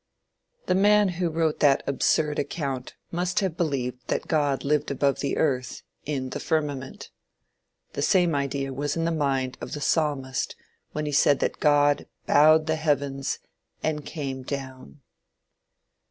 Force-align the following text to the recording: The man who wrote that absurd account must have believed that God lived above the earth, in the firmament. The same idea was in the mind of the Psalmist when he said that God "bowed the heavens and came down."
The 0.65 0.73
man 0.73 1.09
who 1.09 1.29
wrote 1.29 1.59
that 1.59 1.83
absurd 1.85 2.39
account 2.39 2.95
must 3.11 3.39
have 3.41 3.55
believed 3.55 4.07
that 4.07 4.27
God 4.27 4.63
lived 4.63 4.89
above 4.89 5.19
the 5.19 5.37
earth, 5.37 5.83
in 6.07 6.31
the 6.31 6.39
firmament. 6.39 7.11
The 7.93 8.01
same 8.01 8.33
idea 8.33 8.73
was 8.73 8.97
in 8.97 9.05
the 9.05 9.11
mind 9.11 9.59
of 9.61 9.73
the 9.73 9.79
Psalmist 9.79 10.55
when 10.91 11.05
he 11.05 11.11
said 11.11 11.37
that 11.41 11.59
God 11.59 12.07
"bowed 12.25 12.65
the 12.65 12.77
heavens 12.77 13.37
and 13.83 14.03
came 14.03 14.41
down." 14.41 15.01